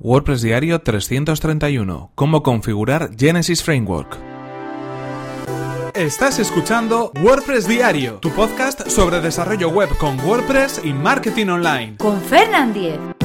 WordPress 0.00 0.42
Diario 0.42 0.80
331. 0.80 2.12
Cómo 2.14 2.44
configurar 2.44 3.10
Genesis 3.18 3.64
Framework. 3.64 4.16
Estás 5.94 6.38
escuchando 6.38 7.10
WordPress 7.20 7.66
Diario, 7.66 8.18
tu 8.20 8.30
podcast 8.30 8.88
sobre 8.88 9.20
desarrollo 9.20 9.70
web 9.70 9.88
con 9.98 10.20
WordPress 10.20 10.82
y 10.84 10.92
marketing 10.92 11.48
online. 11.48 11.96
Con 11.96 12.20
Fernand 12.20 12.74
Diez. 12.74 13.17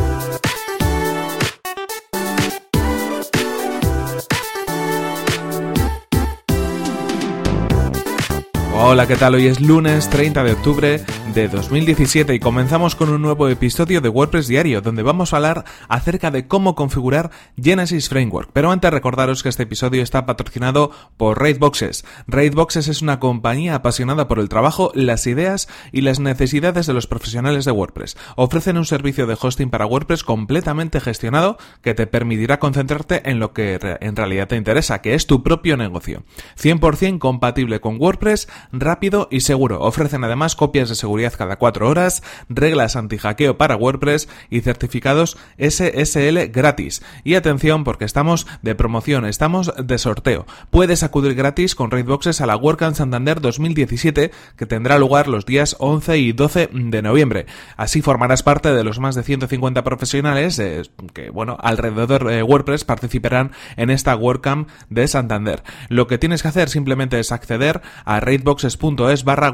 Hola, 8.76 9.08
¿qué 9.08 9.16
tal? 9.16 9.36
Hoy 9.36 9.46
es 9.46 9.62
lunes 9.62 10.10
30 10.10 10.44
de 10.44 10.52
octubre 10.54 11.06
de 11.36 11.48
2017 11.48 12.34
y 12.34 12.40
comenzamos 12.40 12.96
con 12.96 13.10
un 13.10 13.22
nuevo 13.22 13.48
episodio 13.48 14.02
de 14.02 14.10
WordPress 14.10 14.48
Diario 14.48 14.82
donde 14.82 15.04
vamos 15.04 15.32
a 15.32 15.38
hablar 15.38 15.64
acerca 15.90 16.32
de 16.32 16.48
cómo 16.48 16.74
configurar 16.74 17.30
Genesis 17.56 18.10
Framework. 18.10 18.50
Pero 18.52 18.72
antes 18.72 18.92
recordaros 18.92 19.44
que 19.44 19.50
este 19.50 19.64
episodio 19.64 20.02
está 20.02 20.26
patrocinado 20.26 20.90
por 21.18 21.40
Raidboxes. 21.40 22.04
Raidboxes 22.26 22.88
es 22.88 23.04
una 23.04 23.20
compañía 23.20 23.76
apasionada 23.76 24.28
por 24.28 24.40
el 24.40 24.50
trabajo, 24.50 24.92
las 24.96 25.28
ideas 25.28 25.70
y 25.92 26.02
las 26.02 26.20
necesidades 26.20 26.88
de 26.88 26.94
los 26.94 27.06
profesionales 27.06 27.66
de 27.66 27.72
WordPress. 27.72 28.18
Ofrecen 28.36 28.78
un 28.78 28.86
servicio 28.86 29.28
de 29.28 29.38
hosting 29.40 29.70
para 29.70 29.86
WordPress 29.86 30.24
completamente 30.24 31.00
gestionado 31.00 31.58
que 31.84 31.94
te 31.94 32.08
permitirá 32.08 32.58
concentrarte 32.60 33.30
en 33.30 33.40
lo 33.40 33.54
que 33.54 33.80
en 34.02 34.16
realidad 34.16 34.48
te 34.48 34.58
interesa, 34.58 35.02
que 35.02 35.14
es 35.14 35.28
tu 35.28 35.44
propio 35.44 35.78
negocio. 35.78 36.24
100% 36.60 37.20
compatible 37.20 37.80
con 37.80 38.00
WordPress, 38.00 38.48
rápido 38.74 39.28
y 39.32 39.42
seguro. 39.42 39.80
Ofrecen 39.82 40.24
además 40.24 40.56
copias 40.56 40.90
de 40.90 40.96
seguridad 40.96 41.34
cada 41.38 41.58
4 41.58 41.88
horas, 41.88 42.24
reglas 42.50 42.96
anti-hackeo 42.96 43.58
para 43.58 43.78
WordPress 43.78 44.28
y 44.50 44.62
certificados 44.62 45.38
SSL 45.58 46.48
gratis. 46.52 47.04
Y 47.24 47.36
atención 47.36 47.84
porque 47.84 48.06
estamos 48.06 48.48
de 48.62 48.76
promoción, 48.76 49.26
estamos 49.26 49.72
de 49.82 49.98
sorteo. 49.98 50.46
Puedes 50.72 51.04
acudir 51.04 51.36
gratis 51.36 51.76
con 51.76 51.92
Raidboxes 51.92 52.42
a 52.42 52.48
la 52.48 52.58
WordCamp 52.58 52.96
Santander 52.96 53.40
2017 53.40 54.32
que 54.58 54.66
tendrá 54.66 54.98
lugar 54.98 55.28
los 55.28 55.46
días 55.46 55.76
11 55.80 56.18
y 56.18 56.34
12 56.34 56.70
de 56.74 57.02
noviembre. 57.02 57.46
Así 57.78 58.02
formarás 58.02 58.42
parte 58.42 58.74
de 58.74 58.84
los 58.84 59.00
más 59.00 59.16
de 59.16 59.24
150 59.24 59.84
profesionales 59.84 60.58
eh, 60.60 60.82
que, 61.14 61.30
bueno, 61.30 61.58
alrededor 61.62 62.26
de 62.26 62.42
WordPress 62.42 62.84
participarán 62.84 63.52
en 63.78 63.92
esta 63.92 64.16
WordCamp 64.16 64.70
de 64.90 65.08
Santander. 65.08 65.64
Lo 65.90 66.08
que 66.08 66.18
tienes 66.18 66.42
que 66.42 66.48
hacer 66.48 66.70
simplemente 66.70 67.20
es 67.20 67.32
acceder 67.32 67.82
a 68.06 68.20
Raidboxes 68.20 68.63
raidboxes.es 68.64 69.24
barra 69.24 69.54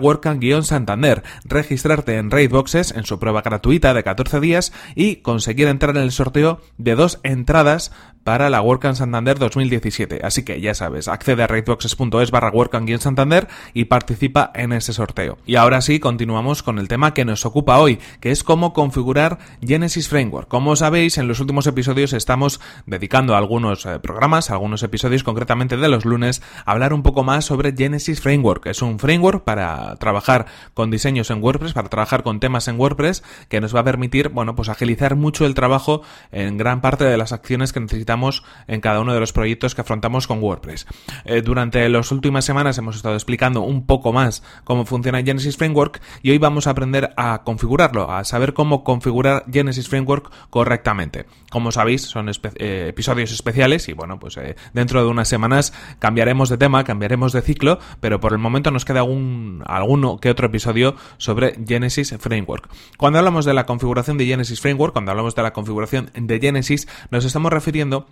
santander 0.62 1.24
registrarte 1.44 2.18
en 2.18 2.32
Raidboxes 2.32 2.92
en 2.92 3.06
su 3.06 3.20
prueba 3.20 3.42
gratuita 3.42 3.94
de 3.94 4.04
14 4.04 4.40
días 4.40 4.72
y 4.96 5.18
conseguir 5.18 5.68
entrar 5.68 5.96
en 5.98 6.04
el 6.04 6.12
sorteo 6.12 6.62
de 6.78 6.96
dos 6.96 7.20
entradas 7.24 7.92
para 8.24 8.50
la 8.50 8.62
WordCamp 8.62 8.96
Santander 8.96 9.40
2017. 9.40 10.20
Así 10.24 10.44
que 10.44 10.62
ya 10.62 10.76
sabes, 10.76 11.08
accede 11.08 11.42
a 11.42 11.48
raidboxes.es 11.48 12.30
barra 12.30 12.52
Santander 13.00 13.48
y 13.74 13.86
participa 13.86 14.52
en 14.54 14.72
ese 14.72 14.94
sorteo. 14.94 15.40
Y 15.48 15.56
ahora 15.56 15.82
sí, 15.82 16.00
continuamos 16.00 16.62
con 16.62 16.78
el 16.78 16.88
tema 16.88 17.16
que 17.16 17.26
nos 17.26 17.46
ocupa 17.48 17.80
hoy, 17.80 17.98
que 18.20 18.30
es 18.30 18.44
cómo 18.44 18.74
configurar 18.74 19.40
Genesis 19.66 20.10
Framework. 20.10 20.48
Como 20.48 20.76
sabéis, 20.76 21.18
en 21.18 21.28
los 21.28 21.40
últimos 21.40 21.66
episodios 21.66 22.14
estamos 22.14 22.60
dedicando 22.86 23.36
algunos 23.36 23.88
eh, 23.88 23.98
programas, 24.00 24.52
algunos 24.52 24.84
episodios 24.84 25.24
concretamente 25.24 25.78
de 25.78 25.90
los 25.90 26.06
lunes, 26.06 26.44
a 26.66 26.72
hablar 26.74 26.94
un 26.94 27.02
poco 27.02 27.24
más 27.24 27.46
sobre 27.46 27.74
Genesis 27.76 28.22
Framework. 28.22 28.68
Es 28.68 28.84
un 28.84 28.99
framework 29.00 29.44
para 29.44 29.96
trabajar 29.96 30.46
con 30.74 30.92
diseños 30.92 31.30
en 31.32 31.44
WordPress, 31.44 31.74
para 31.74 31.90
trabajar 31.90 32.24
con 32.24 32.40
temas 32.40 32.68
en 32.68 32.80
WordPress, 32.80 33.24
que 33.48 33.62
nos 33.62 33.76
va 33.76 33.82
a 33.82 33.84
permitir, 33.84 34.30
bueno, 34.30 34.56
pues 34.56 34.70
agilizar 34.70 35.16
mucho 35.16 35.46
el 35.46 35.54
trabajo 35.54 36.02
en 36.32 36.58
gran 36.58 36.82
parte 36.82 37.04
de 37.04 37.18
las 37.18 37.32
acciones 37.32 37.74
que 37.74 37.80
necesitamos 37.80 38.44
en 38.68 38.82
cada 38.82 39.00
uno 39.00 39.14
de 39.14 39.20
los 39.20 39.34
proyectos 39.34 39.76
que 39.76 39.82
afrontamos 39.82 40.28
con 40.28 40.42
WordPress. 40.42 40.88
Eh, 41.26 41.42
durante 41.42 41.88
las 41.90 42.12
últimas 42.12 42.46
semanas 42.46 42.78
hemos 42.78 42.96
estado 42.96 43.16
explicando 43.16 43.62
un 43.62 43.86
poco 43.86 44.14
más 44.14 44.44
cómo 44.64 44.86
funciona 44.86 45.24
Genesis 45.24 45.58
Framework 45.58 46.02
y 46.22 46.32
hoy 46.32 46.38
vamos 46.38 46.68
a 46.68 46.72
aprender 46.72 47.14
a 47.18 47.44
configurarlo, 47.44 48.12
a 48.12 48.24
saber 48.24 48.54
cómo 48.54 48.84
configurar 48.84 49.46
Genesis 49.52 49.90
Framework 49.90 50.32
correctamente. 50.50 51.26
Como 51.50 51.72
sabéis, 51.72 52.04
son 52.04 52.30
eh, 52.30 52.88
episodios 52.90 53.32
especiales 53.32 53.90
y 53.90 53.94
bueno, 53.94 54.20
pues 54.20 54.38
eh, 54.38 54.56
dentro 54.74 55.02
de 55.04 55.10
unas 55.10 55.28
semanas 55.28 55.74
cambiaremos 56.00 56.50
de 56.50 56.58
tema, 56.58 56.84
cambiaremos 56.84 57.34
de 57.34 57.42
ciclo, 57.42 57.80
pero 58.00 58.20
por 58.20 58.34
el 58.34 58.40
momento 58.40 58.72
nos 58.72 58.79
queda 58.86 59.00
algún, 59.00 59.64
alguno 59.66 60.20
que 60.20 60.30
otro 60.30 60.48
episodio 60.48 60.96
sobre 61.18 61.56
Genesis 61.66 62.16
Framework. 62.20 62.70
Cuando 62.98 63.20
hablamos 63.20 63.46
de 63.46 63.54
la 63.54 63.66
configuración 63.66 64.18
de 64.18 64.26
Genesis 64.26 64.62
Framework, 64.62 64.94
cuando 64.94 65.12
hablamos 65.12 65.36
de 65.36 65.44
la 65.44 65.54
configuración 65.54 66.12
de 66.14 66.40
Genesis, 66.40 66.88
nos 67.12 67.26
estamos 67.26 67.52
refiriendo 67.52 68.08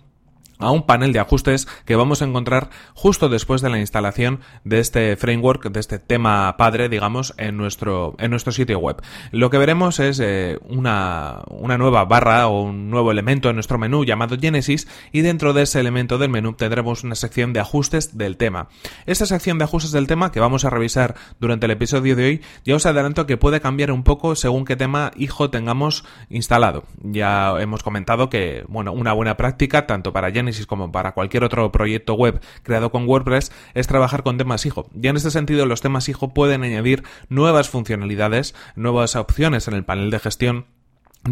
a 0.58 0.70
un 0.70 0.84
panel 0.84 1.12
de 1.12 1.20
ajustes 1.20 1.68
que 1.84 1.96
vamos 1.96 2.22
a 2.22 2.24
encontrar 2.24 2.70
justo 2.94 3.28
después 3.28 3.62
de 3.62 3.70
la 3.70 3.78
instalación 3.78 4.40
de 4.64 4.80
este 4.80 5.16
framework, 5.16 5.70
de 5.70 5.80
este 5.80 5.98
tema 5.98 6.56
padre, 6.56 6.88
digamos, 6.88 7.34
en 7.36 7.56
nuestro, 7.56 8.14
en 8.18 8.30
nuestro 8.30 8.52
sitio 8.52 8.78
web. 8.78 9.00
Lo 9.30 9.50
que 9.50 9.58
veremos 9.58 10.00
es 10.00 10.20
eh, 10.20 10.58
una, 10.68 11.42
una 11.48 11.78
nueva 11.78 12.04
barra 12.04 12.48
o 12.48 12.62
un 12.62 12.90
nuevo 12.90 13.10
elemento 13.10 13.48
en 13.48 13.56
nuestro 13.56 13.78
menú 13.78 14.04
llamado 14.04 14.36
Genesis 14.40 14.88
y 15.12 15.20
dentro 15.20 15.52
de 15.52 15.62
ese 15.62 15.80
elemento 15.80 16.18
del 16.18 16.30
menú 16.30 16.54
tendremos 16.54 17.04
una 17.04 17.14
sección 17.14 17.52
de 17.52 17.60
ajustes 17.60 18.18
del 18.18 18.36
tema. 18.36 18.68
Esta 19.06 19.26
sección 19.26 19.58
de 19.58 19.64
ajustes 19.64 19.92
del 19.92 20.06
tema 20.06 20.32
que 20.32 20.40
vamos 20.40 20.64
a 20.64 20.70
revisar 20.70 21.14
durante 21.40 21.66
el 21.66 21.72
episodio 21.72 22.16
de 22.16 22.24
hoy, 22.24 22.42
ya 22.64 22.76
os 22.76 22.86
adelanto 22.86 23.26
que 23.26 23.36
puede 23.36 23.60
cambiar 23.60 23.92
un 23.92 24.02
poco 24.02 24.34
según 24.34 24.64
qué 24.64 24.76
tema 24.76 25.12
hijo 25.16 25.50
tengamos 25.50 26.04
instalado. 26.28 26.84
Ya 27.02 27.54
hemos 27.60 27.82
comentado 27.82 28.28
que, 28.28 28.64
bueno, 28.68 28.92
una 28.92 29.12
buena 29.12 29.36
práctica 29.36 29.86
tanto 29.86 30.12
para 30.12 30.30
Genesis 30.30 30.47
como 30.66 30.92
para 30.92 31.12
cualquier 31.12 31.44
otro 31.44 31.70
proyecto 31.72 32.14
web 32.14 32.40
creado 32.62 32.90
con 32.90 33.06
WordPress 33.06 33.52
es 33.74 33.86
trabajar 33.86 34.22
con 34.22 34.38
temas 34.38 34.66
hijo. 34.66 34.88
Y 35.00 35.08
en 35.08 35.16
este 35.16 35.30
sentido 35.30 35.66
los 35.66 35.80
temas 35.80 36.08
hijo 36.08 36.34
pueden 36.34 36.62
añadir 36.62 37.04
nuevas 37.28 37.68
funcionalidades, 37.68 38.54
nuevas 38.76 39.16
opciones 39.16 39.68
en 39.68 39.74
el 39.74 39.84
panel 39.84 40.10
de 40.10 40.18
gestión 40.18 40.66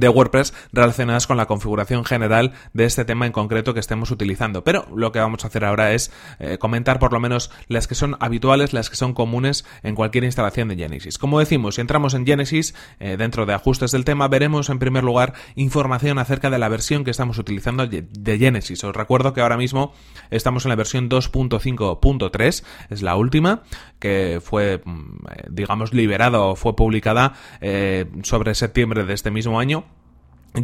de 0.00 0.08
WordPress 0.08 0.54
relacionadas 0.72 1.26
con 1.26 1.36
la 1.36 1.46
configuración 1.46 2.04
general 2.04 2.52
de 2.72 2.84
este 2.84 3.04
tema 3.04 3.26
en 3.26 3.32
concreto 3.32 3.74
que 3.74 3.80
estemos 3.80 4.10
utilizando. 4.10 4.64
Pero 4.64 4.86
lo 4.94 5.12
que 5.12 5.18
vamos 5.18 5.44
a 5.44 5.48
hacer 5.48 5.64
ahora 5.64 5.92
es 5.92 6.12
eh, 6.38 6.58
comentar 6.58 6.98
por 6.98 7.12
lo 7.12 7.20
menos 7.20 7.50
las 7.68 7.86
que 7.86 7.94
son 7.94 8.16
habituales, 8.20 8.72
las 8.72 8.90
que 8.90 8.96
son 8.96 9.14
comunes 9.14 9.64
en 9.82 9.94
cualquier 9.94 10.24
instalación 10.24 10.68
de 10.68 10.76
Genesis. 10.76 11.18
Como 11.18 11.38
decimos, 11.38 11.76
si 11.76 11.80
entramos 11.80 12.14
en 12.14 12.26
Genesis, 12.26 12.74
eh, 13.00 13.16
dentro 13.16 13.46
de 13.46 13.54
ajustes 13.54 13.92
del 13.92 14.04
tema, 14.04 14.28
veremos 14.28 14.68
en 14.68 14.78
primer 14.78 15.04
lugar 15.04 15.34
información 15.54 16.18
acerca 16.18 16.50
de 16.50 16.58
la 16.58 16.68
versión 16.68 17.04
que 17.04 17.10
estamos 17.10 17.38
utilizando 17.38 17.86
de 17.86 18.38
Genesis. 18.38 18.84
Os 18.84 18.94
recuerdo 18.94 19.32
que 19.32 19.40
ahora 19.40 19.56
mismo 19.56 19.92
estamos 20.30 20.64
en 20.64 20.70
la 20.70 20.76
versión 20.76 21.08
2.5.3, 21.08 22.64
es 22.90 23.02
la 23.02 23.16
última, 23.16 23.62
que 23.98 24.40
fue, 24.42 24.82
mm, 24.84 25.00
eh, 25.30 25.44
digamos, 25.50 25.92
liberada 25.92 26.40
o 26.40 26.56
fue 26.56 26.76
publicada 26.76 27.34
sobre 28.22 28.54
septiembre 28.54 29.04
de 29.04 29.14
este 29.14 29.30
mismo 29.30 29.58
año 29.58 29.85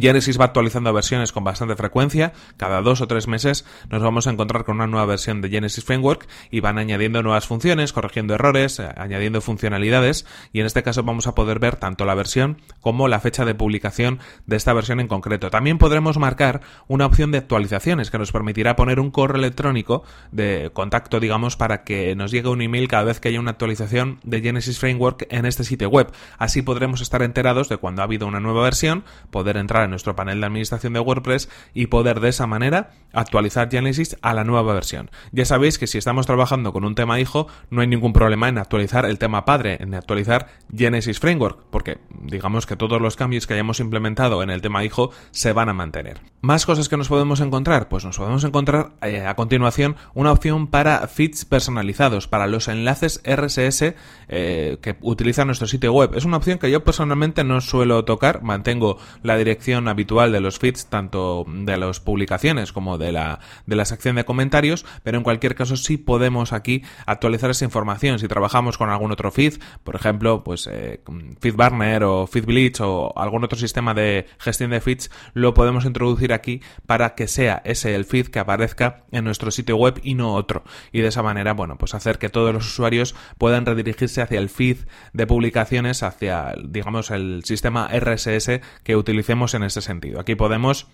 Genesis 0.01 0.39
va 0.39 0.45
actualizando 0.45 0.91
versiones 0.93 1.31
con 1.31 1.43
bastante 1.43 1.75
frecuencia, 1.75 2.33
cada 2.57 2.81
dos 2.81 3.01
o 3.01 3.07
tres 3.07 3.27
meses 3.27 3.65
nos 3.89 4.01
vamos 4.01 4.27
a 4.27 4.31
encontrar 4.31 4.63
con 4.63 4.77
una 4.77 4.87
nueva 4.87 5.05
versión 5.05 5.41
de 5.41 5.49
Genesis 5.49 5.83
Framework 5.83 6.27
y 6.49 6.61
van 6.61 6.77
añadiendo 6.77 7.21
nuevas 7.21 7.47
funciones, 7.47 7.93
corrigiendo 7.93 8.33
errores, 8.33 8.79
eh, 8.79 8.89
añadiendo 8.97 9.41
funcionalidades 9.41 10.25
y 10.51 10.61
en 10.61 10.65
este 10.65 10.83
caso 10.83 11.03
vamos 11.03 11.27
a 11.27 11.35
poder 11.35 11.59
ver 11.59 11.75
tanto 11.75 12.05
la 12.05 12.15
versión 12.15 12.57
como 12.81 13.07
la 13.07 13.19
fecha 13.19 13.45
de 13.45 13.55
publicación 13.55 14.19
de 14.45 14.55
esta 14.55 14.73
versión 14.73 14.99
en 14.99 15.07
concreto. 15.07 15.49
También 15.49 15.77
podremos 15.77 16.17
marcar 16.17 16.61
una 16.87 17.05
opción 17.05 17.31
de 17.31 17.39
actualizaciones 17.39 18.09
que 18.09 18.17
nos 18.17 18.31
permitirá 18.31 18.75
poner 18.75 18.99
un 18.99 19.11
correo 19.11 19.37
electrónico 19.37 20.03
de 20.31 20.71
contacto, 20.73 21.19
digamos, 21.19 21.55
para 21.55 21.83
que 21.83 22.15
nos 22.15 22.31
llegue 22.31 22.49
un 22.49 22.61
email 22.61 22.87
cada 22.87 23.03
vez 23.03 23.19
que 23.19 23.29
haya 23.29 23.39
una 23.39 23.51
actualización 23.51 24.19
de 24.23 24.41
Genesis 24.41 24.79
Framework 24.79 25.27
en 25.29 25.45
este 25.45 25.63
sitio 25.63 25.89
web. 25.89 26.11
Así 26.37 26.61
podremos 26.61 27.01
estar 27.01 27.21
enterados 27.21 27.69
de 27.69 27.77
cuando 27.77 28.01
ha 28.01 28.05
habido 28.05 28.27
una 28.27 28.39
nueva 28.39 28.63
versión, 28.63 29.03
poder 29.29 29.57
entrar 29.57 29.82
nuestro 29.87 30.15
panel 30.15 30.39
de 30.39 30.47
administración 30.47 30.93
de 30.93 30.99
WordPress 30.99 31.49
y 31.73 31.87
poder 31.87 32.19
de 32.19 32.29
esa 32.29 32.47
manera 32.47 32.91
actualizar 33.13 33.69
Genesis 33.69 34.17
a 34.21 34.33
la 34.33 34.43
nueva 34.43 34.73
versión. 34.73 35.11
Ya 35.31 35.45
sabéis 35.45 35.77
que 35.77 35.87
si 35.87 35.97
estamos 35.97 36.25
trabajando 36.25 36.73
con 36.73 36.83
un 36.83 36.95
tema 36.95 37.19
hijo, 37.19 37.47
no 37.69 37.81
hay 37.81 37.87
ningún 37.87 38.13
problema 38.13 38.49
en 38.49 38.57
actualizar 38.57 39.05
el 39.05 39.19
tema 39.19 39.45
padre, 39.45 39.77
en 39.79 39.93
actualizar 39.93 40.47
Genesis 40.75 41.19
Framework, 41.19 41.59
porque 41.69 41.99
digamos 42.09 42.65
que 42.65 42.75
todos 42.75 43.01
los 43.01 43.15
cambios 43.15 43.47
que 43.47 43.53
hayamos 43.53 43.79
implementado 43.79 44.41
en 44.43 44.49
el 44.49 44.61
tema 44.61 44.83
hijo 44.83 45.11
se 45.31 45.53
van 45.53 45.69
a 45.69 45.73
mantener. 45.73 46.21
Más 46.41 46.65
cosas 46.65 46.89
que 46.89 46.97
nos 46.97 47.07
podemos 47.07 47.39
encontrar, 47.39 47.87
pues 47.87 48.03
nos 48.03 48.17
podemos 48.17 48.43
encontrar 48.43 48.93
eh, 49.01 49.25
a 49.25 49.35
continuación 49.35 49.95
una 50.13 50.31
opción 50.31 50.67
para 50.67 51.07
feeds 51.07 51.45
personalizados, 51.45 52.27
para 52.27 52.47
los 52.47 52.67
enlaces 52.67 53.21
RSS 53.25 53.93
eh, 54.27 54.77
que 54.81 54.97
utiliza 55.01 55.45
nuestro 55.45 55.67
sitio 55.67 55.93
web. 55.93 56.15
Es 56.15 56.25
una 56.25 56.37
opción 56.37 56.59
que 56.59 56.71
yo 56.71 56.83
personalmente 56.83 57.43
no 57.43 57.61
suelo 57.61 58.05
tocar, 58.05 58.43
mantengo 58.43 58.97
la 59.21 59.37
dirección 59.37 59.72
habitual 59.87 60.31
de 60.31 60.39
los 60.39 60.59
feeds, 60.59 60.87
tanto 60.87 61.45
de 61.47 61.77
las 61.77 61.99
publicaciones 61.99 62.71
como 62.71 62.97
de 62.97 63.11
la, 63.11 63.39
de 63.65 63.75
la 63.75 63.85
sección 63.85 64.15
de 64.15 64.25
comentarios, 64.25 64.85
pero 65.03 65.17
en 65.17 65.23
cualquier 65.23 65.55
caso 65.55 65.75
sí 65.77 65.97
podemos 65.97 66.53
aquí 66.53 66.83
actualizar 67.05 67.49
esa 67.49 67.65
información. 67.65 68.19
Si 68.19 68.27
trabajamos 68.27 68.77
con 68.77 68.89
algún 68.89 69.11
otro 69.11 69.31
feed, 69.31 69.55
por 69.83 69.95
ejemplo, 69.95 70.43
pues 70.43 70.67
eh, 70.71 71.01
FeedBurner 71.39 72.03
o 72.03 72.27
FeedBleach 72.27 72.81
o 72.81 73.13
algún 73.17 73.43
otro 73.43 73.57
sistema 73.57 73.93
de 73.93 74.27
gestión 74.39 74.71
de 74.71 74.81
feeds, 74.81 75.11
lo 75.33 75.53
podemos 75.53 75.85
introducir 75.85 76.33
aquí 76.33 76.61
para 76.85 77.15
que 77.15 77.27
sea 77.27 77.61
ese 77.65 77.95
el 77.95 78.05
feed 78.05 78.27
que 78.27 78.39
aparezca 78.39 79.03
en 79.11 79.23
nuestro 79.23 79.51
sitio 79.51 79.77
web 79.77 79.99
y 80.03 80.15
no 80.15 80.33
otro. 80.33 80.63
Y 80.91 81.01
de 81.01 81.07
esa 81.07 81.23
manera, 81.23 81.53
bueno, 81.53 81.77
pues 81.77 81.93
hacer 81.93 82.17
que 82.17 82.29
todos 82.29 82.53
los 82.53 82.65
usuarios 82.65 83.15
puedan 83.37 83.65
redirigirse 83.65 84.21
hacia 84.21 84.39
el 84.39 84.49
feed 84.49 84.77
de 85.13 85.27
publicaciones, 85.27 86.03
hacia, 86.03 86.53
digamos, 86.63 87.11
el 87.11 87.43
sistema 87.43 87.89
RSS 87.89 88.61
que 88.83 88.95
utilicemos 88.95 89.53
en 89.53 89.62
ese 89.63 89.81
sentido. 89.81 90.19
Aquí 90.19 90.35
podemos 90.35 90.87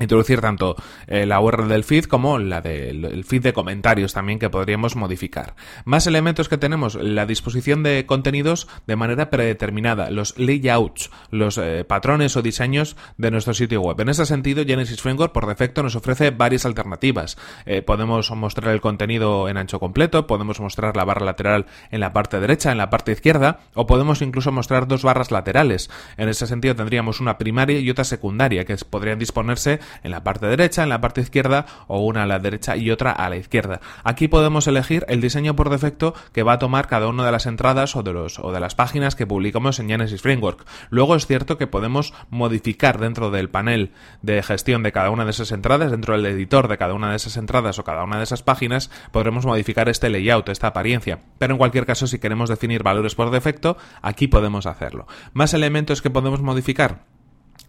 introducir 0.00 0.40
tanto 0.40 0.74
eh, 1.06 1.24
la 1.24 1.40
URL 1.40 1.68
del 1.68 1.84
feed 1.84 2.06
como 2.06 2.38
la 2.38 2.60
del 2.60 3.24
feed 3.24 3.42
de 3.42 3.52
comentarios 3.52 4.12
también 4.12 4.38
que 4.38 4.50
podríamos 4.50 4.96
modificar. 4.96 5.54
Más 5.84 6.06
elementos 6.06 6.48
que 6.48 6.58
tenemos, 6.58 6.96
la 6.96 7.26
disposición 7.26 7.82
de 7.82 8.04
contenidos 8.06 8.66
de 8.86 8.96
manera 8.96 9.30
predeterminada, 9.30 10.10
los 10.10 10.36
layouts, 10.38 11.10
los 11.30 11.58
eh, 11.58 11.84
patrones 11.84 12.36
o 12.36 12.42
diseños 12.42 12.96
de 13.18 13.30
nuestro 13.30 13.54
sitio 13.54 13.80
web. 13.80 14.00
En 14.00 14.08
ese 14.08 14.26
sentido, 14.26 14.64
Genesis 14.64 15.00
Framework 15.00 15.32
por 15.32 15.46
defecto 15.46 15.82
nos 15.82 15.94
ofrece 15.94 16.30
varias 16.30 16.66
alternativas. 16.66 17.36
Eh, 17.66 17.82
podemos 17.82 18.30
mostrar 18.32 18.72
el 18.72 18.80
contenido 18.80 19.48
en 19.48 19.56
ancho 19.56 19.78
completo, 19.78 20.26
podemos 20.26 20.60
mostrar 20.60 20.96
la 20.96 21.04
barra 21.04 21.24
lateral 21.24 21.66
en 21.90 22.00
la 22.00 22.12
parte 22.12 22.40
derecha, 22.40 22.72
en 22.72 22.78
la 22.78 22.90
parte 22.90 23.12
izquierda, 23.12 23.60
o 23.74 23.86
podemos 23.86 24.22
incluso 24.22 24.50
mostrar 24.50 24.88
dos 24.88 25.02
barras 25.02 25.30
laterales. 25.30 25.90
En 26.16 26.28
ese 26.28 26.46
sentido 26.46 26.74
tendríamos 26.74 27.20
una 27.20 27.38
primaria 27.38 27.78
y 27.78 27.90
otra 27.90 28.04
secundaria 28.04 28.64
que 28.64 28.76
podrían 28.76 29.18
disponerse 29.18 29.80
en 30.02 30.10
la 30.10 30.24
parte 30.24 30.46
derecha, 30.46 30.82
en 30.82 30.88
la 30.88 31.00
parte 31.00 31.20
izquierda 31.20 31.66
o 31.86 32.00
una 32.00 32.24
a 32.24 32.26
la 32.26 32.38
derecha 32.38 32.76
y 32.76 32.90
otra 32.90 33.12
a 33.12 33.28
la 33.28 33.36
izquierda. 33.36 33.80
Aquí 34.02 34.28
podemos 34.28 34.66
elegir 34.66 35.04
el 35.08 35.20
diseño 35.20 35.56
por 35.56 35.70
defecto 35.70 36.14
que 36.32 36.42
va 36.42 36.54
a 36.54 36.58
tomar 36.58 36.88
cada 36.88 37.08
una 37.08 37.24
de 37.24 37.32
las 37.32 37.46
entradas 37.46 37.96
o 37.96 38.02
de, 38.02 38.12
los, 38.12 38.38
o 38.38 38.52
de 38.52 38.60
las 38.60 38.74
páginas 38.74 39.16
que 39.16 39.26
publicamos 39.26 39.78
en 39.78 39.88
Genesis 39.88 40.22
Framework. 40.22 40.66
Luego 40.90 41.16
es 41.16 41.26
cierto 41.26 41.58
que 41.58 41.66
podemos 41.66 42.12
modificar 42.30 42.98
dentro 42.98 43.30
del 43.30 43.50
panel 43.50 43.92
de 44.22 44.42
gestión 44.42 44.82
de 44.82 44.92
cada 44.92 45.10
una 45.10 45.24
de 45.24 45.30
esas 45.30 45.52
entradas, 45.52 45.90
dentro 45.90 46.14
del 46.14 46.26
editor 46.26 46.68
de 46.68 46.78
cada 46.78 46.94
una 46.94 47.10
de 47.10 47.16
esas 47.16 47.36
entradas 47.36 47.78
o 47.78 47.84
cada 47.84 48.04
una 48.04 48.18
de 48.18 48.24
esas 48.24 48.42
páginas, 48.42 48.90
podremos 49.12 49.46
modificar 49.46 49.88
este 49.88 50.08
layout, 50.10 50.48
esta 50.48 50.68
apariencia. 50.68 51.20
Pero 51.38 51.54
en 51.54 51.58
cualquier 51.58 51.86
caso, 51.86 52.06
si 52.06 52.18
queremos 52.18 52.48
definir 52.48 52.82
valores 52.82 53.14
por 53.14 53.30
defecto, 53.30 53.76
aquí 54.02 54.28
podemos 54.28 54.66
hacerlo. 54.66 55.06
Más 55.32 55.54
elementos 55.54 56.02
que 56.02 56.10
podemos 56.10 56.42
modificar 56.42 57.13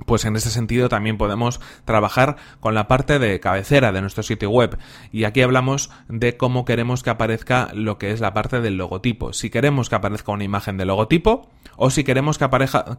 pues 0.06 0.26
en 0.26 0.36
ese 0.36 0.50
sentido 0.50 0.90
también 0.90 1.18
podemos 1.18 1.60
trabajar 1.86 2.38
con 2.60 2.74
la 2.74 2.88
parte 2.88 3.20
de 3.20 3.40
cabecera 3.40 3.92
de 3.92 4.02
nuestro 4.02 4.24
sitio 4.24 4.50
web. 4.50 4.78
Y 5.12 5.24
aquí 5.24 5.42
hablamos 5.42 5.90
de 6.08 6.38
cómo 6.38 6.66
queremos 6.66 7.04
que 7.04 7.10
aparezca 7.10 7.70
lo 7.74 7.98
que 7.98 8.12
es 8.12 8.20
la 8.20 8.34
parte 8.34 8.62
del 8.62 8.78
logotipo. 8.78 9.34
Si 9.34 9.50
queremos 9.50 9.90
que 9.90 9.96
aparezca 9.96 10.32
una 10.32 10.44
imagen 10.44 10.78
de 10.78 10.86
logotipo 10.86 11.50
o 11.78 11.90
si 11.90 12.04
queremos 12.04 12.38
que, 12.38 12.48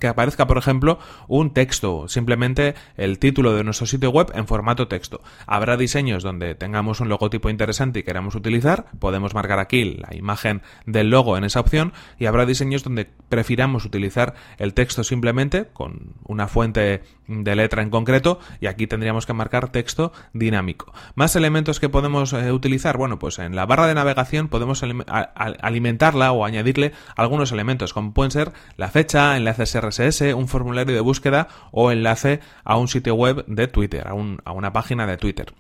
que 0.01 0.07
aparezca 0.07 0.47
por 0.47 0.59
ejemplo 0.59 0.99
un 1.29 1.53
texto 1.53 2.09
simplemente 2.09 2.75
el 2.97 3.19
título 3.19 3.55
de 3.55 3.65
nuestro 3.65 3.87
sitio 3.87 4.11
web 4.11 4.33
en 4.35 4.47
formato 4.47 4.89
texto. 4.89 5.23
Habrá 5.47 5.77
diseños 5.77 6.23
donde 6.23 6.55
tengamos 6.55 7.01
un 7.01 7.09
logotipo 7.09 7.51
interesante 7.51 8.01
y 8.01 8.03
queramos 8.03 8.35
utilizar 8.35 8.87
podemos 8.99 9.35
marcar 9.35 9.59
aquí 9.59 9.85
la 9.85 10.15
imagen 10.15 10.63
del 10.85 11.11
logo 11.11 11.37
en 11.37 11.45
esa 11.45 11.61
opción 11.61 11.93
y 12.19 12.27
habrá 12.27 12.47
diseños 12.47 12.83
donde 12.83 13.09
prefiramos 13.29 13.85
utilizar 13.85 14.35
el 14.59 14.75
texto 14.75 15.05
simplemente 15.05 15.67
con 15.73 16.15
una 16.25 16.49
fuente 16.49 16.86
de, 17.29 17.57
letra 17.57 17.83
en 17.83 17.91
concreto 17.91 18.39
y 18.61 18.67
aquí 18.67 18.87
tendríamos 18.87 19.27
que 19.27 19.33
marcar 19.33 19.71
texto 19.71 20.13
dinámico. 20.33 20.93
Más 21.15 21.37
elementos 21.37 21.81
que 21.81 21.89
podemos 21.89 22.33
eh, 22.33 22.53
utilizar, 22.53 22.97
bueno, 22.97 23.19
pues 23.19 23.39
en 23.39 23.57
la 23.57 23.67
barra 23.67 23.87
de 23.87 23.95
navegación 23.95 24.49
podemos 24.49 24.83
alimentarla 24.83 26.33
o 26.33 26.45
añadirle 26.45 26.93
algunos 27.17 27.53
elementos 27.53 27.93
como 27.93 28.13
pueden 28.13 28.31
ser 28.31 28.53
la 28.77 28.89
fecha, 28.89 29.37
enlaces 29.37 29.79
RSS, 29.79 30.35
un 30.35 30.49
formulario 30.49 30.95
de 30.95 31.01
búsqueda 31.01 31.49
o 31.73 31.91
enlace 31.91 32.41
a 32.65 32.77
un 32.77 32.89
sitio 32.89 33.15
web 33.15 33.45
de 33.47 33.69
Twitter, 33.69 34.07
a, 34.07 34.13
a 34.45 34.53
una 34.53 34.73
página 34.73 35.07
de 35.07 35.17
Twitter. 35.17 35.53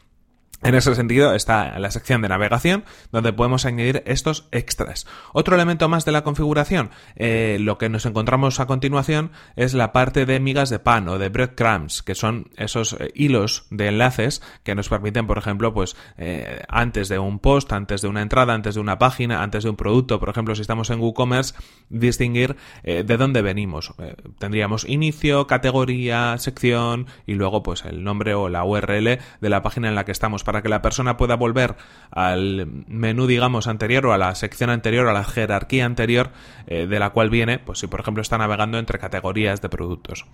En 0.62 0.74
ese 0.74 0.94
sentido 0.94 1.34
está 1.34 1.78
la 1.78 1.90
sección 1.90 2.22
de 2.22 2.28
navegación 2.28 2.84
donde 3.12 3.32
podemos 3.32 3.66
añadir 3.66 4.02
estos 4.06 4.48
extras. 4.52 5.06
Otro 5.32 5.54
elemento 5.54 5.88
más 5.88 6.04
de 6.04 6.12
la 6.12 6.24
configuración, 6.24 6.90
eh, 7.14 7.58
lo 7.60 7.76
que 7.76 7.90
nos 7.90 8.06
encontramos 8.06 8.58
a 8.58 8.66
continuación 8.66 9.32
es 9.54 9.74
la 9.74 9.92
parte 9.92 10.24
de 10.24 10.40
migas 10.40 10.70
de 10.70 10.78
pan 10.78 11.08
o 11.08 11.18
de 11.18 11.28
breadcrumbs, 11.28 12.02
que 12.02 12.14
son 12.14 12.50
esos 12.56 12.94
eh, 12.94 13.10
hilos 13.14 13.66
de 13.70 13.88
enlaces 13.88 14.42
que 14.62 14.74
nos 14.74 14.88
permiten, 14.88 15.26
por 15.26 15.36
ejemplo, 15.36 15.74
pues 15.74 15.94
eh, 16.16 16.62
antes 16.68 17.08
de 17.08 17.18
un 17.18 17.38
post, 17.38 17.72
antes 17.72 18.00
de 18.00 18.08
una 18.08 18.22
entrada, 18.22 18.54
antes 18.54 18.76
de 18.76 18.80
una 18.80 18.98
página, 18.98 19.42
antes 19.42 19.62
de 19.62 19.70
un 19.70 19.76
producto, 19.76 20.18
por 20.18 20.30
ejemplo, 20.30 20.54
si 20.54 20.62
estamos 20.62 20.88
en 20.88 21.00
WooCommerce, 21.00 21.54
distinguir 21.90 22.56
de 22.82 23.16
dónde 23.16 23.42
venimos. 23.42 23.94
tendríamos 24.38 24.88
inicio, 24.88 25.46
categoría, 25.46 26.36
sección 26.38 27.06
y 27.26 27.34
luego 27.34 27.62
pues 27.62 27.84
el 27.84 28.02
nombre 28.02 28.34
o 28.34 28.48
la 28.48 28.64
URL 28.64 29.04
de 29.40 29.48
la 29.48 29.62
página 29.62 29.88
en 29.88 29.94
la 29.94 30.04
que 30.04 30.12
estamos 30.12 30.44
para 30.46 30.62
que 30.62 30.68
la 30.68 30.80
persona 30.80 31.16
pueda 31.16 31.34
volver 31.34 31.74
al 32.12 32.84
menú, 32.86 33.26
digamos, 33.26 33.66
anterior 33.66 34.06
o 34.06 34.12
a 34.12 34.18
la 34.18 34.32
sección 34.36 34.70
anterior, 34.70 35.08
a 35.08 35.12
la 35.12 35.24
jerarquía 35.24 35.84
anterior 35.84 36.30
eh, 36.68 36.86
de 36.86 36.98
la 37.00 37.10
cual 37.10 37.30
viene, 37.30 37.58
pues 37.58 37.80
si 37.80 37.88
por 37.88 37.98
ejemplo 37.98 38.22
está 38.22 38.38
navegando 38.38 38.78
entre 38.78 39.00
categorías 39.00 39.60
de 39.60 39.68
productos. 39.68 40.24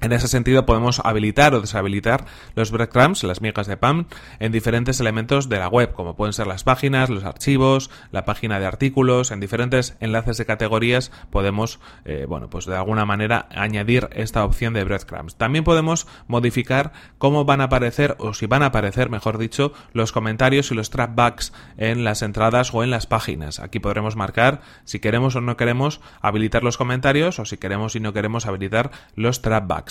En 0.00 0.12
ese 0.12 0.28
sentido 0.28 0.64
podemos 0.64 1.00
habilitar 1.04 1.54
o 1.54 1.60
deshabilitar 1.60 2.24
los 2.54 2.70
breadcrumbs, 2.70 3.24
las 3.24 3.40
migas 3.40 3.66
de 3.66 3.76
PAM, 3.76 4.06
en 4.38 4.52
diferentes 4.52 5.00
elementos 5.00 5.48
de 5.48 5.58
la 5.58 5.66
web, 5.66 5.92
como 5.92 6.14
pueden 6.14 6.32
ser 6.32 6.46
las 6.46 6.62
páginas, 6.62 7.10
los 7.10 7.24
archivos, 7.24 7.90
la 8.12 8.24
página 8.24 8.60
de 8.60 8.66
artículos, 8.66 9.32
en 9.32 9.40
diferentes 9.40 9.96
enlaces 9.98 10.38
de 10.38 10.46
categorías 10.46 11.10
podemos, 11.30 11.80
eh, 12.04 12.26
bueno, 12.28 12.48
pues 12.48 12.66
de 12.66 12.76
alguna 12.76 13.06
manera 13.06 13.48
añadir 13.50 14.08
esta 14.12 14.44
opción 14.44 14.72
de 14.72 14.84
breadcrumbs. 14.84 15.34
También 15.34 15.64
podemos 15.64 16.06
modificar 16.28 16.92
cómo 17.18 17.44
van 17.44 17.60
a 17.60 17.64
aparecer, 17.64 18.14
o 18.20 18.34
si 18.34 18.46
van 18.46 18.62
a 18.62 18.66
aparecer, 18.66 19.10
mejor 19.10 19.36
dicho, 19.36 19.72
los 19.92 20.12
comentarios 20.12 20.70
y 20.70 20.76
los 20.76 20.90
trapbacks 20.90 21.52
en 21.76 22.04
las 22.04 22.22
entradas 22.22 22.72
o 22.72 22.84
en 22.84 22.90
las 22.90 23.08
páginas. 23.08 23.58
Aquí 23.58 23.80
podremos 23.80 24.14
marcar 24.14 24.60
si 24.84 25.00
queremos 25.00 25.34
o 25.34 25.40
no 25.40 25.56
queremos 25.56 26.00
habilitar 26.20 26.62
los 26.62 26.76
comentarios 26.76 27.40
o 27.40 27.44
si 27.44 27.56
queremos 27.56 27.96
y 27.96 28.00
no 28.00 28.12
queremos 28.12 28.46
habilitar 28.46 28.92
los 29.16 29.42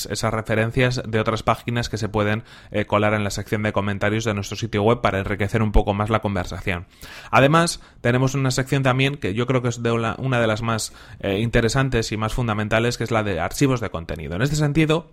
esas 0.05 0.33
referencias 0.33 1.01
de 1.05 1.19
otras 1.19 1.43
páginas 1.43 1.89
que 1.89 1.97
se 1.97 2.09
pueden 2.09 2.43
eh, 2.71 2.85
colar 2.85 3.13
en 3.13 3.23
la 3.23 3.31
sección 3.31 3.63
de 3.63 3.73
comentarios 3.73 4.23
de 4.23 4.33
nuestro 4.33 4.55
sitio 4.55 4.83
web 4.83 5.01
para 5.01 5.19
enriquecer 5.19 5.61
un 5.61 5.71
poco 5.71 5.93
más 5.93 6.09
la 6.09 6.19
conversación. 6.19 6.85
Además, 7.31 7.81
tenemos 8.01 8.35
una 8.35 8.51
sección 8.51 8.83
también 8.83 9.15
que 9.15 9.33
yo 9.33 9.47
creo 9.47 9.61
que 9.61 9.69
es 9.69 9.81
de 9.81 9.91
una, 9.91 10.15
de 10.39 10.47
las 10.47 10.61
más 10.61 10.93
eh, 11.19 11.39
interesantes 11.39 12.11
y 12.11 12.17
más 12.17 12.33
fundamentales, 12.33 12.97
que 12.97 13.03
es 13.03 13.11
la 13.11 13.23
de 13.23 13.39
archivos 13.39 13.81
de 13.81 13.89
contenido. 13.89 14.35
En 14.35 14.41
este 14.41 14.55
sentido, 14.55 15.11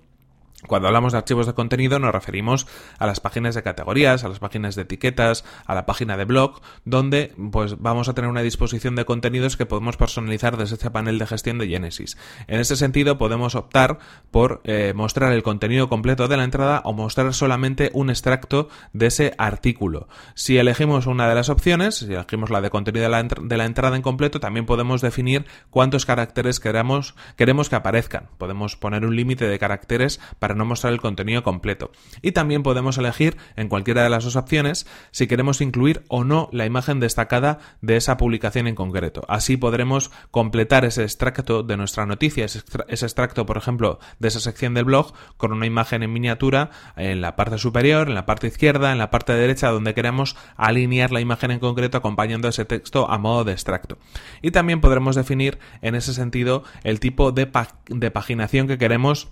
cuando 0.66 0.88
hablamos 0.88 1.12
de 1.12 1.18
archivos 1.18 1.46
de 1.46 1.54
contenido 1.54 1.98
nos 1.98 2.12
referimos 2.12 2.66
a 2.98 3.06
las 3.06 3.20
páginas 3.20 3.54
de 3.54 3.62
categorías, 3.62 4.24
a 4.24 4.28
las 4.28 4.38
páginas 4.38 4.74
de 4.74 4.82
etiquetas, 4.82 5.44
a 5.66 5.74
la 5.74 5.86
página 5.86 6.16
de 6.16 6.24
blog, 6.24 6.60
donde 6.84 7.34
pues 7.52 7.80
vamos 7.80 8.08
a 8.08 8.14
tener 8.14 8.30
una 8.30 8.42
disposición 8.42 8.96
de 8.96 9.04
contenidos 9.04 9.56
que 9.56 9.66
podemos 9.66 9.96
personalizar 9.96 10.56
desde 10.56 10.74
este 10.74 10.90
panel 10.90 11.18
de 11.18 11.26
gestión 11.26 11.58
de 11.58 11.68
Genesis. 11.68 12.16
En 12.46 12.60
ese 12.60 12.76
sentido 12.76 13.18
podemos 13.18 13.54
optar 13.54 13.98
por 14.30 14.60
eh, 14.64 14.92
mostrar 14.94 15.32
el 15.32 15.42
contenido 15.42 15.88
completo 15.88 16.28
de 16.28 16.36
la 16.36 16.44
entrada 16.44 16.82
o 16.84 16.92
mostrar 16.92 17.32
solamente 17.34 17.90
un 17.94 18.10
extracto 18.10 18.68
de 18.92 19.06
ese 19.06 19.34
artículo. 19.38 20.08
Si 20.34 20.58
elegimos 20.58 21.06
una 21.06 21.28
de 21.28 21.34
las 21.34 21.48
opciones, 21.48 21.96
si 21.96 22.12
elegimos 22.12 22.50
la 22.50 22.60
de 22.60 22.70
contenido 22.70 23.04
de 23.04 23.56
la, 23.56 23.64
entrada 23.64 23.96
en 23.96 24.02
completo, 24.02 24.40
también 24.40 24.66
podemos 24.66 25.00
definir 25.00 25.46
cuántos 25.70 26.06
caracteres 26.06 26.60
queramos, 26.60 27.14
queremos 27.36 27.68
que 27.68 27.76
aparezcan. 27.76 28.28
Podemos 28.38 28.76
poner 28.76 29.04
un 29.04 29.16
límite 29.16 29.46
de 29.46 29.58
caracteres 29.58 30.20
para 30.38 30.53
no 30.54 30.64
mostrar 30.64 30.92
el 30.92 31.00
contenido 31.00 31.42
completo. 31.42 31.90
Y 32.22 32.32
también 32.32 32.62
podemos 32.62 32.98
elegir 32.98 33.36
en 33.56 33.68
cualquiera 33.68 34.02
de 34.02 34.10
las 34.10 34.24
dos 34.24 34.36
opciones 34.36 34.86
si 35.10 35.26
queremos 35.26 35.60
incluir 35.60 36.04
o 36.08 36.24
no 36.24 36.48
la 36.52 36.66
imagen 36.66 37.00
destacada 37.00 37.58
de 37.80 37.96
esa 37.96 38.16
publicación 38.16 38.66
en 38.66 38.74
concreto. 38.74 39.24
Así 39.28 39.56
podremos 39.56 40.10
completar 40.30 40.84
ese 40.84 41.02
extracto 41.02 41.62
de 41.62 41.76
nuestra 41.76 42.06
noticia, 42.06 42.44
ese, 42.44 42.60
extracto, 42.88 43.46
por 43.46 43.56
ejemplo, 43.56 43.98
de 44.18 44.28
esa 44.28 44.40
sección 44.40 44.74
del 44.74 44.84
blog 44.84 45.12
con 45.36 45.52
una 45.52 45.66
imagen 45.66 46.02
en 46.02 46.12
miniatura 46.12 46.70
en 46.96 47.20
la 47.20 47.36
parte 47.36 47.58
superior, 47.58 48.08
en 48.08 48.14
la 48.14 48.26
parte 48.26 48.46
izquierda, 48.46 48.92
en 48.92 48.98
la 48.98 49.10
parte 49.10 49.32
derecha, 49.32 49.70
donde 49.70 49.94
queremos 49.94 50.36
alinear 50.56 51.12
la 51.12 51.20
imagen 51.20 51.50
en 51.50 51.60
concreto 51.60 51.98
acompañando 51.98 52.48
ese 52.48 52.64
texto 52.64 53.10
a 53.10 53.18
modo 53.18 53.44
de 53.44 53.52
extracto. 53.52 53.98
Y 54.42 54.50
también 54.50 54.80
podremos 54.80 55.16
definir 55.16 55.58
en 55.82 55.94
ese 55.94 56.14
sentido 56.14 56.64
el 56.82 57.00
tipo 57.00 57.32
de, 57.32 57.50
de 57.88 58.10
paginación 58.10 58.66
que 58.66 58.78
queremos 58.78 59.28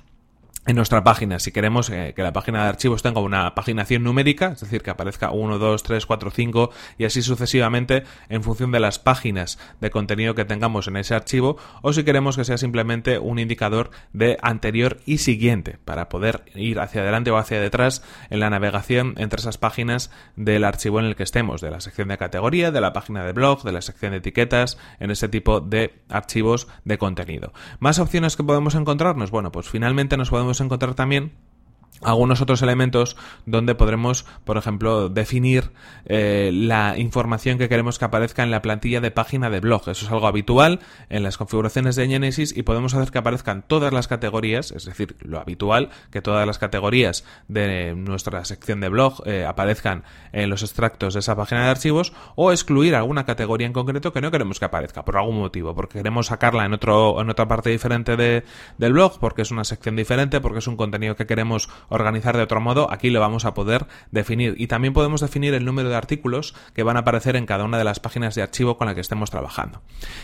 en 0.65 0.77
nuestra 0.77 1.03
página. 1.03 1.39
Si 1.41 1.51
queremos 1.51 1.91
eh, 1.91 2.13
que 2.15 2.23
la 2.23 2.33
página 2.33 2.63
de 2.63 2.69
archivos 2.69 3.03
tenga 3.03 3.21
una 3.21 3.55
paginación 3.55 4.05
numérica, 4.05 4.53
es 4.53 4.61
decir, 4.61 4.83
que 4.83 4.91
aparezca 4.91 5.33
1, 5.33 5.59
2, 5.59 5.83
3, 5.83 6.07
4, 6.07 6.31
5 6.31 6.71
y 6.99 7.05
así 7.05 7.23
sucesivamente 7.23 8.05
en 8.29 8.43
función 8.43 8.71
de 8.71 8.79
las 8.79 8.99
páginas 8.99 9.59
de 9.81 9.91
contenido 9.91 10.35
que 10.35 10.45
tengamos 10.45 10.87
en 10.87 10.97
ese 10.97 11.15
archivo, 11.15 11.57
o 11.83 11.93
si 11.93 12.05
queremos 12.05 12.37
que 12.37 12.45
sea 12.45 12.59
simplemente 12.59 13.19
un 13.19 13.39
indicador 13.39 13.91
de 14.13 14.39
anterior 14.41 14.99
y 15.05 15.19
siguiente 15.19 15.79
para 15.85 16.09
poder 16.09 16.45
ir 16.55 16.79
hacia 16.79 17.03
adelante 17.03 17.31
o 17.33 17.39
hacia 17.39 17.61
detrás 17.61 18.05
en 18.31 18.39
la 18.39 18.51
navegación 18.51 19.15
entre 19.17 19.41
esas 19.41 19.59
páginas 19.59 20.11
del 20.37 20.65
archivo 20.65 21.01
en 21.01 21.07
el 21.07 21.17
que 21.17 21.25
estemos, 21.25 21.61
de 21.61 21.71
la 21.71 21.81
sección 21.81 22.09
de 22.09 22.19
categoría, 22.19 22.71
de 22.71 22.81
la 22.81 22.93
página 22.93 23.25
de 23.25 23.33
blog, 23.33 23.65
de 23.65 23.73
la 23.73 23.83
sección 23.83 24.13
de 24.13 24.19
etiquetas, 24.19 24.79
en 25.01 25.11
ese 25.11 25.29
tipo 25.29 25.61
de 25.61 26.03
archivos 26.09 26.69
de 26.85 26.99
contenido. 26.99 27.53
Más 27.81 27.99
opciones 27.99 28.37
que 28.37 28.45
podemos 28.45 28.77
encontrarnos, 28.77 29.33
bueno, 29.33 29.51
pues 29.51 29.69
finalmente 29.69 30.17
nos 30.17 30.31
podemos 30.31 30.52
encontrar 30.61 30.95
también 30.95 31.33
algunos 32.01 32.41
otros 32.41 32.63
elementos 32.63 33.17
donde 33.47 33.75
podremos, 33.75 34.25
por 34.45 34.57
ejemplo, 34.57 35.09
definir 35.09 35.71
eh, 36.05 36.51
la 36.53 36.99
información 36.99 37.59
que 37.59 37.69
queremos 37.69 37.99
que 37.99 38.05
aparezca 38.05 38.43
en 38.43 38.51
la 38.51 38.63
plantilla 38.63 39.01
de 39.01 39.11
página 39.11 39.51
de 39.51 39.61
blog. 39.61 39.83
Eso 39.89 40.07
es 40.07 40.11
algo 40.11 40.27
habitual 40.27 40.81
en 41.11 41.23
las 41.23 41.37
configuraciones 41.37 41.97
de 41.97 42.09
Genesis 42.09 42.57
y 42.57 42.63
podemos 42.63 42.95
hacer 42.95 43.11
que 43.11 43.19
aparezcan 43.19 43.63
todas 43.63 43.93
las 43.93 44.09
categorías, 44.09 44.73
es 44.73 44.85
decir, 44.85 45.17
lo 45.21 45.41
habitual, 45.41 45.91
que 46.11 46.23
todas 46.23 46.47
las 46.47 46.59
categorías 46.59 47.25
de 47.49 47.95
nuestra 47.95 48.45
sección 48.45 48.81
de 48.81 48.89
blog 48.89 49.23
eh, 49.27 49.45
aparezcan 49.45 50.05
en 50.33 50.51
los 50.51 50.63
extractos 50.63 51.15
de 51.15 51.21
esa 51.21 51.37
página 51.37 51.65
de 51.65 51.71
archivos 51.71 52.13
o 52.35 52.53
excluir 52.53 52.95
alguna 52.95 53.25
categoría 53.25 53.67
en 53.67 53.73
concreto 53.73 54.13
que 54.13 54.21
no 54.21 54.31
queremos 54.31 54.59
que 54.59 54.65
aparezca 54.65 55.05
por 55.05 55.17
algún 55.17 55.39
motivo, 55.39 55.75
porque 55.75 55.99
queremos 55.99 56.27
sacarla 56.27 56.65
en, 56.65 56.73
otro, 56.73 57.21
en 57.21 57.31
otra 57.31 57.47
parte 57.47 57.71
diferente 57.71 58.17
de, 58.17 58.45
del 58.79 58.93
blog, 58.93 59.19
porque 59.19 59.43
es 59.43 59.51
una 59.51 59.65
sección 59.65 59.97
diferente, 59.97 60.41
porque 60.41 60.59
es 60.59 60.67
un 60.67 60.77
contenido 60.77 61.17
que 61.17 61.27
queremos 61.27 61.69
organizar 61.89 62.37
de 62.37 62.43
otro 62.43 62.61
modo, 62.61 62.91
aquí 62.91 63.11
lo 63.11 63.21
vamos 63.21 63.45
a 63.45 63.55
poder 63.55 63.87
definir. 64.11 64.55
Y 64.59 64.67
también 64.67 64.93
podemos 64.93 65.21
definir 65.21 65.55
el 65.55 65.65
número 65.65 65.89
de 65.89 65.97
artículos 65.97 66.55
que 66.75 66.83
van 66.83 66.97
a 66.97 67.01
aparecer 67.01 67.37
en 67.37 67.47
cada 67.47 67.65
una 67.65 67.79
de 67.79 67.85
las 67.85 68.01
páginas 68.01 68.35
de 68.35 68.43
archivo 68.43 68.77
con 68.77 68.87
la 68.87 68.95
que 68.95 69.01
estemos 69.01 69.31
trabajando. 69.31 69.83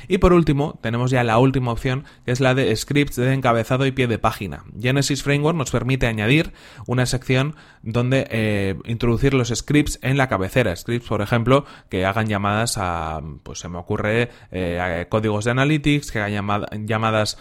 Y 0.08 0.18
por 0.18 0.32
último, 0.32 0.78
tenemos 0.82 1.10
ya 1.10 1.24
la 1.24 1.38
última 1.38 1.72
opción, 1.72 2.04
que 2.24 2.32
es 2.32 2.40
la 2.40 2.54
de 2.54 2.74
scripts 2.74 3.16
de 3.16 3.32
encabezado 3.32 3.86
y 3.86 3.92
pie 3.92 4.06
de 4.06 4.18
página. 4.18 4.64
Genesis 4.80 5.22
Framework 5.22 5.56
nos 5.56 5.70
permite 5.70 6.06
añadir 6.06 6.52
una 6.86 7.06
sección 7.06 7.56
donde 7.82 8.26
eh, 8.30 8.76
introducir 8.84 9.34
los 9.34 9.48
scripts 9.48 9.98
en 10.02 10.16
la 10.16 10.28
cabecera. 10.28 10.74
Scripts, 10.74 11.08
por 11.08 11.22
ejemplo, 11.22 11.64
que 11.88 12.04
hagan 12.04 12.26
llamadas 12.26 12.76
a, 12.78 13.20
pues 13.42 13.60
se 13.60 13.68
me 13.68 13.78
ocurre, 13.78 14.30
eh, 14.50 15.06
códigos 15.08 15.44
de 15.44 15.50
analytics, 15.50 16.10
que 16.10 16.20
hagan 16.20 16.86
llamadas 16.86 17.38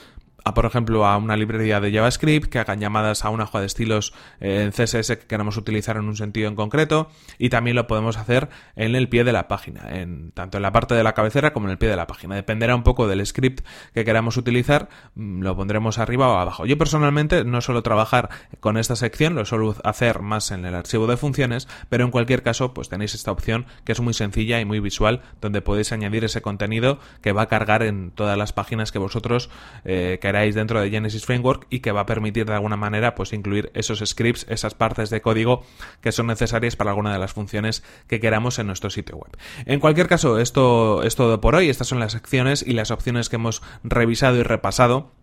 por 0.54 0.66
ejemplo, 0.66 1.06
a 1.06 1.18
una 1.18 1.36
librería 1.36 1.80
de 1.80 1.92
JavaScript, 1.92 2.50
que 2.50 2.60
hagan 2.60 2.80
llamadas 2.80 3.26
a 3.26 3.30
una 3.30 3.46
hoja 3.46 3.60
de 3.60 3.66
estilos 3.66 4.14
eh, 4.40 4.64
en 4.64 4.72
CSS 4.72 5.18
que 5.18 5.28
queramos 5.28 5.58
utilizar 5.58 5.98
en 5.98 6.06
un 6.06 6.16
sentido 6.16 6.48
en 6.48 6.56
concreto, 6.56 7.10
y 7.38 7.50
también 7.50 7.76
lo 7.76 7.88
podemos 7.88 8.18
hacer 8.18 8.50
en 8.76 8.96
el 8.96 9.10
pie 9.10 9.24
de 9.24 9.32
la 9.32 9.48
página, 9.48 9.90
en, 9.90 10.32
tanto 10.32 10.58
en 10.58 10.64
la 10.64 10.72
parte 10.72 10.96
de 10.96 11.04
la 11.04 11.14
cabecera 11.14 11.54
como 11.54 11.68
en 11.68 11.72
el 11.72 11.78
pie 11.78 11.90
de 11.90 11.96
la 11.96 12.08
página. 12.08 12.36
Dependerá 12.36 12.76
un 12.76 12.84
poco 12.84 13.08
del 13.08 13.26
script 13.26 13.66
que 13.94 14.06
queramos 14.06 14.38
utilizar, 14.38 14.90
mm, 15.16 15.42
lo 15.42 15.56
pondremos 15.56 15.98
arriba 16.00 16.28
o 16.30 16.38
abajo. 16.38 16.66
Yo 16.66 16.78
personalmente 16.78 17.44
no 17.44 17.62
suelo 17.62 17.84
trabajar 17.84 18.30
con 18.60 18.78
esta 18.78 18.96
sección, 18.96 19.36
lo 19.36 19.46
suelo 19.46 19.76
hacer 19.84 20.22
más 20.22 20.52
en 20.52 20.66
el 20.66 20.76
archivo 20.76 21.08
de 21.08 21.18
funciones, 21.18 21.68
pero 21.90 22.06
en 22.06 22.12
cualquier 22.12 22.44
caso, 22.44 22.74
pues 22.74 22.90
tenéis 22.90 23.14
esta 23.16 23.32
opción 23.32 23.66
que 23.84 23.92
es 23.92 24.00
muy 24.00 24.14
sencilla 24.14 24.60
y 24.60 24.66
muy 24.66 24.80
visual, 24.80 25.22
donde 25.42 25.62
podéis 25.62 25.92
añadir 25.92 26.24
ese 26.24 26.42
contenido 26.42 27.00
que 27.22 27.32
va 27.32 27.44
a 27.44 27.48
cargar 27.48 27.84
en 27.84 28.12
todas 28.12 28.38
las 28.38 28.54
páginas 28.54 28.92
que 28.92 29.00
vosotros 29.00 29.50
eh, 29.86 30.20
dentro 30.56 30.82
de 30.82 30.90
Genesis 30.90 31.26
Framework 31.26 31.68
y 31.70 31.80
que 31.80 31.92
va 31.92 32.02
a 32.02 32.06
permitir 32.06 32.46
de 32.46 32.54
alguna 32.54 32.78
manera 32.78 33.16
pues 33.16 33.34
incluir 33.34 33.72
esos 33.74 34.00
scripts, 34.06 34.46
esas 34.50 34.74
partes 34.74 35.10
de 35.10 35.22
código 35.22 35.64
que 36.02 36.12
son 36.12 36.28
necesarias 36.28 36.76
para 36.76 36.92
alguna 36.92 37.14
de 37.14 37.20
las 37.20 37.34
funciones 37.34 37.84
que 38.08 38.20
queramos 38.20 38.60
en 38.60 38.68
nuestro 38.68 38.90
sitio 38.90 39.18
web. 39.18 39.38
En 39.66 39.80
cualquier 39.80 40.08
caso, 40.08 40.40
esto 40.40 41.04
es 41.04 41.16
todo 41.16 41.42
por 41.42 41.56
hoy. 41.56 41.70
Estas 41.70 41.88
son 41.88 42.00
las 42.00 42.14
secciones 42.14 42.64
y 42.66 42.74
las 42.74 42.92
opciones 42.92 43.30
que 43.30 43.36
hemos 43.36 43.62
revisado 43.84 44.38
y 44.38 44.44
repasado 44.44 45.17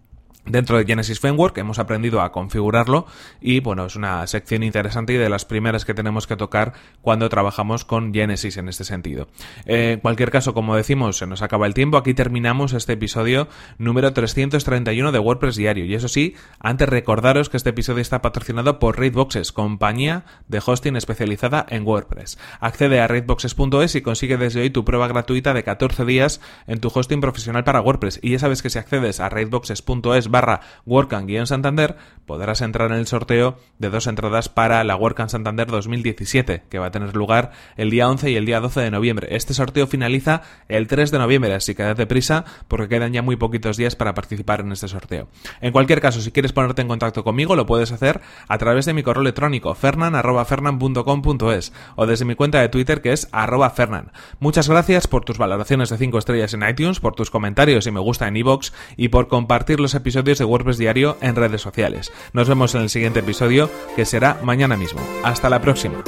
Dentro 0.46 0.76
de 0.76 0.84
Genesis 0.84 1.20
Framework 1.20 1.56
hemos 1.56 1.78
aprendido 1.78 2.20
a 2.20 2.30
configurarlo 2.30 3.06
y 3.40 3.60
bueno, 3.60 3.86
es 3.86 3.96
una 3.96 4.26
sección 4.26 4.62
interesante 4.62 5.14
y 5.14 5.16
de 5.16 5.30
las 5.30 5.46
primeras 5.46 5.86
que 5.86 5.94
tenemos 5.94 6.26
que 6.26 6.36
tocar 6.36 6.74
cuando 7.00 7.30
trabajamos 7.30 7.86
con 7.86 8.12
Genesis 8.12 8.58
en 8.58 8.68
este 8.68 8.84
sentido. 8.84 9.26
Eh, 9.64 9.92
en 9.92 10.00
cualquier 10.00 10.30
caso, 10.30 10.52
como 10.52 10.76
decimos, 10.76 11.16
se 11.16 11.26
nos 11.26 11.40
acaba 11.40 11.66
el 11.66 11.72
tiempo, 11.72 11.96
aquí 11.96 12.12
terminamos 12.12 12.74
este 12.74 12.92
episodio 12.92 13.48
número 13.78 14.12
331 14.12 15.12
de 15.12 15.18
WordPress 15.18 15.56
Diario. 15.56 15.86
Y 15.86 15.94
eso 15.94 16.08
sí, 16.08 16.34
antes 16.60 16.90
recordaros 16.90 17.48
que 17.48 17.56
este 17.56 17.70
episodio 17.70 18.02
está 18.02 18.20
patrocinado 18.20 18.78
por 18.78 18.98
Raidboxes, 18.98 19.50
compañía 19.50 20.24
de 20.48 20.60
hosting 20.64 20.96
especializada 20.96 21.64
en 21.70 21.86
WordPress. 21.86 22.38
Accede 22.60 23.00
a 23.00 23.08
raidboxes.es 23.08 23.94
y 23.94 24.02
consigue 24.02 24.36
desde 24.36 24.60
hoy 24.60 24.68
tu 24.68 24.84
prueba 24.84 25.08
gratuita 25.08 25.54
de 25.54 25.64
14 25.64 26.04
días 26.04 26.42
en 26.66 26.80
tu 26.80 26.92
hosting 26.94 27.22
profesional 27.22 27.64
para 27.64 27.80
WordPress. 27.80 28.20
Y 28.22 28.32
ya 28.32 28.38
sabes 28.38 28.60
que 28.60 28.68
si 28.68 28.78
accedes 28.78 29.20
a 29.20 29.30
raidboxes.es 29.30 30.33
barra 30.34 30.58
WordCamp 30.82 31.46
Santander 31.46 31.94
podrás 32.26 32.60
entrar 32.60 32.90
en 32.90 32.98
el 32.98 33.06
sorteo 33.06 33.58
de 33.78 33.90
dos 33.90 34.06
entradas 34.06 34.48
para 34.48 34.82
la 34.84 34.96
WordCamp 34.96 35.30
Santander 35.30 35.66
2017, 35.66 36.62
que 36.68 36.78
va 36.78 36.86
a 36.86 36.90
tener 36.90 37.14
lugar 37.14 37.52
el 37.76 37.90
día 37.90 38.08
11 38.08 38.30
y 38.30 38.36
el 38.36 38.46
día 38.46 38.60
12 38.60 38.80
de 38.80 38.90
noviembre. 38.90 39.28
Este 39.30 39.54
sorteo 39.54 39.86
finaliza 39.86 40.42
el 40.68 40.86
3 40.86 41.10
de 41.10 41.18
noviembre, 41.18 41.54
así 41.54 41.74
que 41.74 41.82
date 41.82 42.06
prisa 42.06 42.44
porque 42.68 42.88
quedan 42.88 43.12
ya 43.12 43.22
muy 43.22 43.36
poquitos 43.36 43.76
días 43.76 43.96
para 43.96 44.14
participar 44.14 44.60
en 44.60 44.72
este 44.72 44.88
sorteo. 44.88 45.28
En 45.60 45.72
cualquier 45.72 46.00
caso, 46.00 46.20
si 46.20 46.30
quieres 46.32 46.52
ponerte 46.52 46.82
en 46.82 46.88
contacto 46.88 47.24
conmigo, 47.24 47.56
lo 47.56 47.66
puedes 47.66 47.92
hacer 47.92 48.20
a 48.48 48.58
través 48.58 48.86
de 48.86 48.94
mi 48.94 49.02
correo 49.02 49.22
electrónico 49.22 49.74
fernan.fernan.com.es 49.74 51.72
o 51.96 52.06
desde 52.06 52.24
mi 52.24 52.34
cuenta 52.34 52.60
de 52.60 52.68
Twitter 52.68 53.02
que 53.02 53.12
es 53.12 53.28
arroba 53.32 53.70
fernan. 53.70 54.12
Muchas 54.40 54.68
gracias 54.68 55.06
por 55.06 55.24
tus 55.24 55.38
valoraciones 55.38 55.90
de 55.90 55.98
5 55.98 56.18
estrellas 56.18 56.54
en 56.54 56.68
iTunes, 56.68 57.00
por 57.00 57.14
tus 57.14 57.30
comentarios 57.30 57.86
y 57.86 57.90
me 57.90 58.00
gusta 58.00 58.28
en 58.28 58.36
iVoox 58.36 58.72
y 58.96 59.08
por 59.08 59.28
compartir 59.28 59.80
los 59.80 59.94
episodios 59.94 60.38
de 60.38 60.44
WordPress 60.44 60.78
Diario 60.78 61.16
en 61.20 61.36
redes 61.36 61.60
sociales. 61.60 62.12
Nos 62.33 62.49
vemos 62.49 62.75
en 62.75 62.83
el 62.83 62.90
siguiente 62.90 63.21
episodio, 63.21 63.71
que 63.97 64.04
será 64.04 64.38
mañana 64.42 64.76
mismo. 64.76 65.00
Hasta 65.23 65.49
la 65.49 65.61
próxima. 65.61 66.02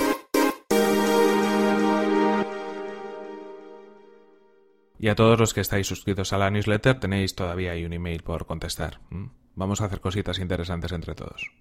Y 4.98 5.08
a 5.08 5.14
todos 5.14 5.38
los 5.38 5.52
que 5.52 5.60
estáis 5.60 5.86
suscritos 5.86 6.32
a 6.32 6.38
la 6.38 6.50
newsletter 6.50 6.98
tenéis 6.98 7.34
todavía 7.34 7.72
ahí 7.72 7.84
un 7.84 7.92
email 7.92 8.22
por 8.22 8.46
contestar. 8.46 9.00
Vamos 9.54 9.80
a 9.80 9.84
hacer 9.84 10.00
cositas 10.00 10.38
interesantes 10.38 10.92
entre 10.92 11.14
todos. 11.14 11.52